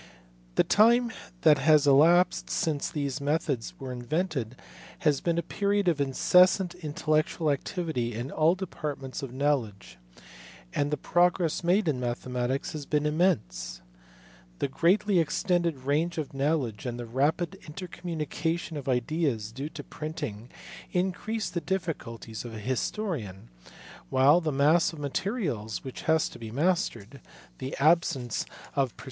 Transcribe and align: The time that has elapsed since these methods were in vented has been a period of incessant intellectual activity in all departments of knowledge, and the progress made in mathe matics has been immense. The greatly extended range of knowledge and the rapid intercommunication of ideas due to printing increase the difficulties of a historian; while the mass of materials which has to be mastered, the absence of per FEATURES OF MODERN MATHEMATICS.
The 0.55 0.63
time 0.63 1.11
that 1.41 1.59
has 1.59 1.85
elapsed 1.85 2.49
since 2.49 2.89
these 2.89 3.21
methods 3.21 3.75
were 3.79 3.91
in 3.91 4.01
vented 4.01 4.55
has 5.05 5.21
been 5.21 5.37
a 5.37 5.43
period 5.43 5.87
of 5.87 6.01
incessant 6.01 6.73
intellectual 6.73 7.51
activity 7.51 8.15
in 8.15 8.31
all 8.31 8.55
departments 8.55 9.21
of 9.21 9.31
knowledge, 9.31 9.99
and 10.73 10.89
the 10.89 10.97
progress 10.97 11.63
made 11.63 11.87
in 11.87 11.99
mathe 11.99 12.25
matics 12.25 12.71
has 12.71 12.87
been 12.87 13.05
immense. 13.05 13.81
The 14.57 14.67
greatly 14.67 15.19
extended 15.19 15.77
range 15.83 16.17
of 16.17 16.33
knowledge 16.33 16.87
and 16.87 16.99
the 16.99 17.05
rapid 17.05 17.59
intercommunication 17.67 18.77
of 18.77 18.89
ideas 18.89 19.51
due 19.51 19.69
to 19.69 19.83
printing 19.83 20.49
increase 20.91 21.47
the 21.47 21.61
difficulties 21.61 22.43
of 22.43 22.55
a 22.55 22.59
historian; 22.59 23.49
while 24.09 24.41
the 24.41 24.51
mass 24.51 24.93
of 24.93 24.97
materials 24.97 25.83
which 25.83 26.01
has 26.09 26.27
to 26.29 26.39
be 26.39 26.49
mastered, 26.49 27.21
the 27.59 27.77
absence 27.77 28.41
of 28.41 28.47
per 28.47 28.49
FEATURES 28.49 28.49
OF 28.75 28.77
MODERN 28.77 28.85
MATHEMATICS. 28.85 28.99